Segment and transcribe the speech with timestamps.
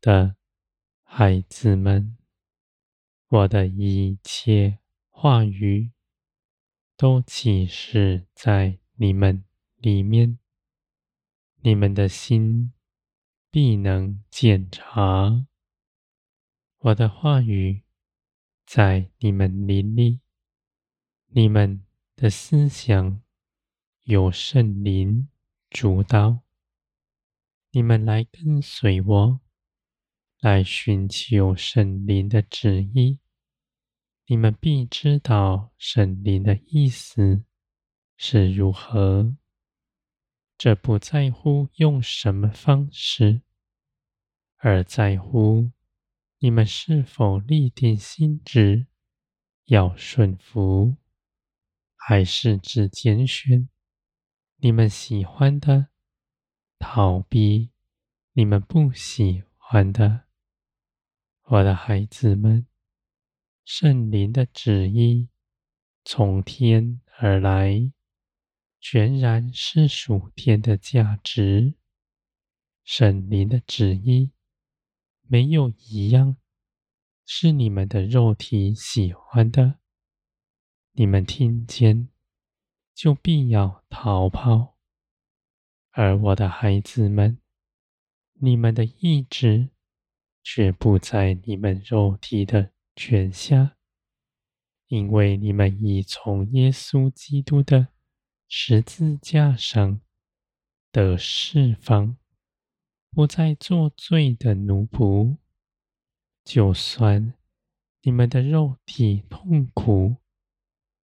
[0.00, 0.36] 的
[1.02, 2.16] 孩子们，
[3.28, 5.92] 我的一切话语
[6.96, 9.44] 都启示在你们
[9.76, 10.38] 里面，
[11.62, 12.72] 你们的心
[13.50, 15.46] 必能检查。
[16.78, 17.82] 我的话语
[18.64, 20.20] 在你们林里，
[21.26, 21.84] 你们
[22.16, 23.20] 的思想
[24.04, 25.28] 由圣灵
[25.68, 26.40] 主导。
[27.72, 29.40] 你们来跟随我，
[30.40, 33.18] 来寻求圣灵的旨意，
[34.24, 37.44] 你们必知道圣灵的意思
[38.16, 39.36] 是如何。
[40.56, 43.42] 这不在乎用什么方式，
[44.56, 45.70] 而在乎
[46.38, 48.86] 你们是否立定心志
[49.66, 50.96] 要顺服，
[51.94, 53.68] 还是只拣选
[54.56, 55.88] 你们喜欢的。
[56.78, 57.72] 逃避
[58.32, 60.24] 你们不喜欢的，
[61.52, 62.64] 我的孩子们，
[63.64, 65.30] 圣灵的旨意
[66.04, 67.90] 从天而来，
[68.78, 71.74] 全然是属天的价值。
[72.84, 74.30] 圣灵的旨意
[75.22, 76.36] 没有一样
[77.26, 79.80] 是你们的肉体喜欢的，
[80.92, 82.10] 你们听见
[82.94, 84.78] 就必要逃跑。
[85.90, 87.40] 而我的孩子们，
[88.34, 89.70] 你们的意志
[90.42, 93.76] 却不在你们肉体的权下，
[94.88, 97.88] 因为你们已从耶稣基督的
[98.48, 100.00] 十字架上
[100.90, 102.16] 得释放，
[103.10, 105.36] 不再做罪的奴仆。
[106.42, 107.34] 就算
[108.02, 110.16] 你们的肉体痛苦、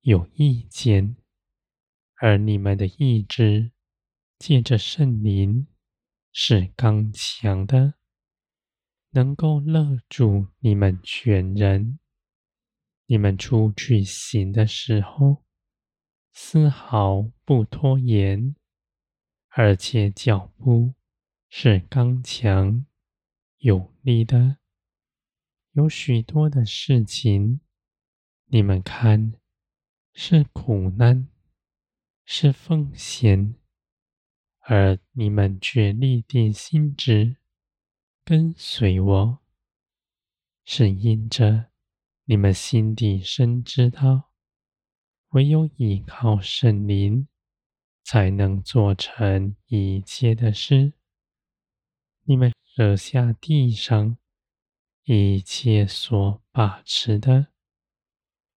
[0.00, 1.16] 有意见，
[2.14, 3.72] 而你们的意志，
[4.38, 5.66] 借着圣灵
[6.32, 7.94] 是刚强的，
[9.16, 11.98] 能够勒住你们全人。
[13.06, 15.42] 你们出去行的时候，
[16.34, 18.54] 丝毫不拖延，
[19.48, 20.92] 而且脚步
[21.48, 22.84] 是刚强
[23.56, 24.58] 有力的。
[25.72, 27.60] 有许多的事情，
[28.44, 29.32] 你们看
[30.12, 31.26] 是苦难，
[32.26, 33.54] 是奉献。
[34.60, 37.36] 而你们却立定心志
[38.28, 39.38] 跟随我，
[40.64, 41.66] 是因着
[42.24, 44.32] 你们心底深知道，
[45.28, 47.28] 唯有依靠圣灵，
[48.02, 50.94] 才能做成一切的事。
[52.24, 54.18] 你们舍下地上
[55.04, 57.52] 一切所把持的，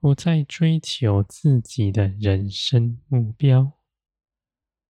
[0.00, 3.74] 不再追求自己的人生目标。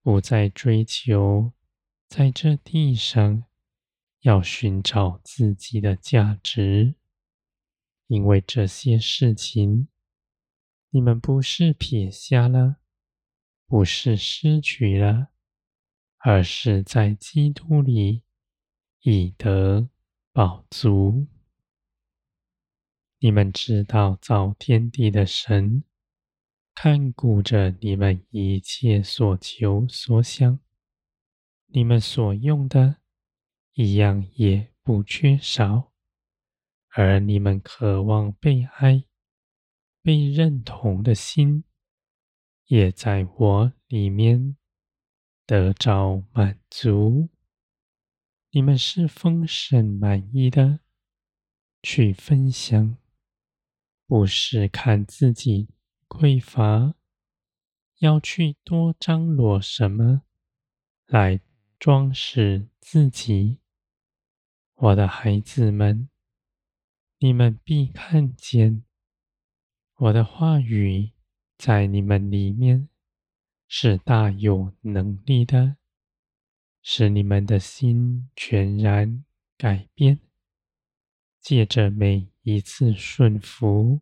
[0.00, 1.52] 不再追求
[2.08, 3.44] 在这地上
[4.22, 6.96] 要寻找自己的价值，
[8.08, 9.86] 因为这些事情，
[10.90, 12.78] 你们不是撇下了，
[13.66, 15.28] 不是失去了，
[16.18, 18.24] 而是在基督里
[19.02, 19.88] 已得
[20.32, 21.28] 饱足。
[23.18, 25.84] 你们知道造天地的神。
[26.74, 30.58] 看顾着你们一切所求所想，
[31.66, 33.01] 你们所用的，
[33.74, 35.92] 一样也不缺少，
[36.88, 39.04] 而你们渴望被爱、
[40.02, 41.64] 被认同的心，
[42.66, 44.56] 也在我里面
[45.46, 47.30] 得着满足。
[48.50, 50.80] 你们是丰盛满意的
[51.82, 52.98] 去分享，
[54.06, 55.70] 不是看自己。
[56.06, 56.94] 匮乏，
[58.00, 60.25] 要去多张罗什么
[61.06, 61.40] 来
[61.78, 63.62] 装饰自己？
[64.82, 66.08] 我的孩子们，
[67.19, 68.82] 你们必看见
[69.94, 71.12] 我的话语
[71.56, 72.88] 在你们里面
[73.69, 75.76] 是大有能力的，
[76.82, 79.25] 使你们的心全然
[79.56, 80.19] 改变，
[81.40, 84.00] 借着每一次顺服。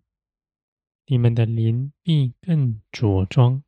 [1.05, 3.63] 你们的灵必更茁壮，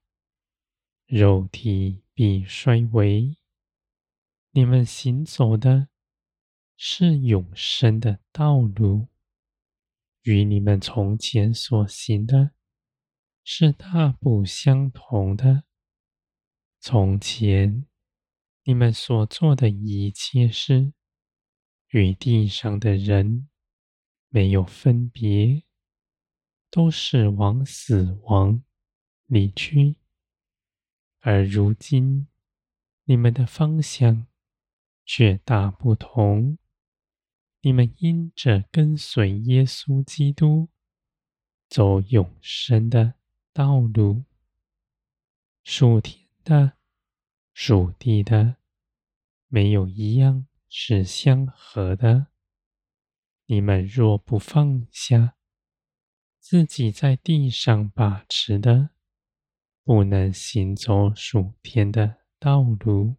[1.04, 3.36] 肉体必衰微。
[4.52, 5.88] 你们行走的
[6.84, 9.06] 是永生的道路，
[10.22, 12.50] 与你们从前所行的
[13.44, 15.62] 是大不相同的。
[16.80, 17.86] 从前
[18.64, 20.92] 你们所做的一切事，
[21.90, 23.48] 与地上的人
[24.28, 25.62] 没有分别。
[26.68, 28.64] 都是往死亡
[29.26, 29.98] 里去，
[31.20, 32.26] 而如今
[33.04, 34.26] 你们的方向
[35.04, 36.58] 却大不同。
[37.64, 40.68] 你们因着跟随耶稣基督，
[41.68, 43.14] 走永生的
[43.52, 44.24] 道路，
[45.62, 46.72] 属天的、
[47.54, 48.56] 属地的，
[49.46, 52.26] 没有一样是相合的。
[53.46, 55.36] 你们若不放下
[56.40, 58.90] 自己在地上把持的，
[59.84, 63.14] 不能行走属天的道路。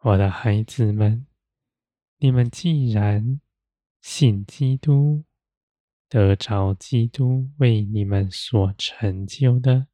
[0.00, 1.26] 我的孩子们，
[2.24, 3.38] 你们既然
[4.00, 5.26] 信基督，
[6.08, 9.88] 得着基督为你们所成就的，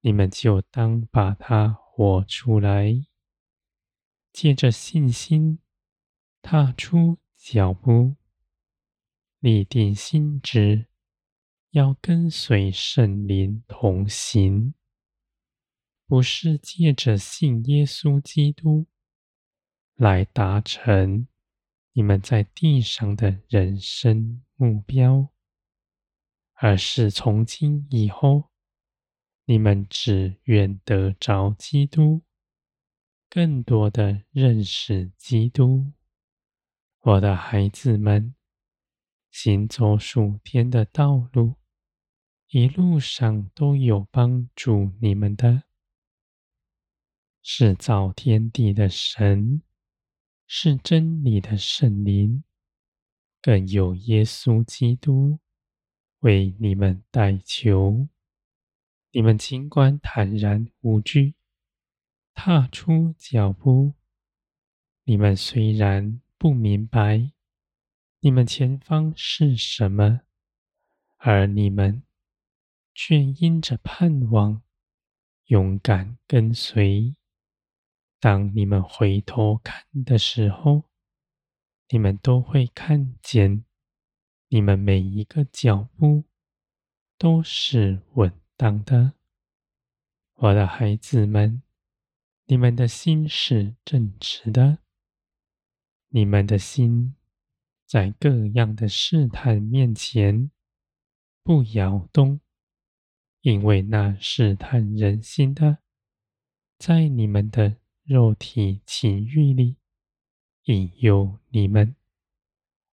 [0.00, 3.04] 你们就当把它活出来。
[4.32, 5.58] 借着信心，
[6.40, 8.16] 踏出脚步，
[9.38, 10.86] 立定心志，
[11.72, 14.72] 要跟随圣灵同行，
[16.06, 18.86] 不是借着信耶稣基督。
[19.98, 21.26] 来达成
[21.92, 25.30] 你们在地上的人生目标，
[26.52, 28.48] 而是从今以后，
[29.46, 32.22] 你们只愿得着基督，
[33.28, 35.90] 更多的认识基督。
[37.00, 38.36] 我的孩子们，
[39.32, 41.56] 行走数天的道路，
[42.50, 45.64] 一路上都有帮助你们的，
[47.42, 49.60] 是造天地的神。
[50.50, 52.42] 是真理的圣灵，
[53.42, 55.40] 更有耶稣基督
[56.20, 58.08] 为你们代求。
[59.10, 61.34] 你们尽管坦然无惧，
[62.32, 63.92] 踏出脚步。
[65.04, 67.32] 你们虽然不明白
[68.20, 70.22] 你们前方是什么，
[71.18, 72.02] 而你们
[72.94, 74.62] 却因着盼望，
[75.48, 77.17] 勇敢跟随。
[78.20, 80.82] 当你们回头看的时候，
[81.88, 83.64] 你们都会看见，
[84.48, 86.24] 你们每一个脚步
[87.16, 89.12] 都是稳当的。
[90.34, 91.62] 我的孩子们，
[92.46, 94.78] 你们的心是正直的，
[96.08, 97.14] 你们的心
[97.86, 100.50] 在各样的试探面前
[101.44, 102.40] 不摇动，
[103.42, 105.78] 因为那试探人心的，
[106.78, 107.76] 在你们的。
[108.08, 109.76] 肉体情欲里
[110.64, 111.94] 引诱你们，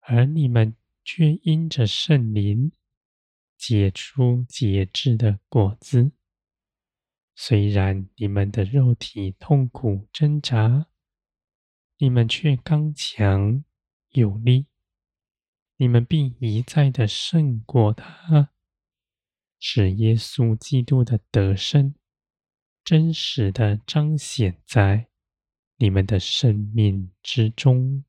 [0.02, 0.76] 而你们
[1.06, 2.74] 却因着圣灵
[3.58, 6.12] 结出节制的果子。
[7.34, 10.88] 虽然你们的肉体痛苦挣扎，
[11.98, 13.64] 你们却刚强
[14.10, 14.66] 有力。
[15.78, 18.50] 你们必一再的胜过他，
[19.60, 21.96] 使耶稣基督的得胜。
[22.86, 25.08] 真实的彰显在
[25.78, 28.04] 你们的生命之中。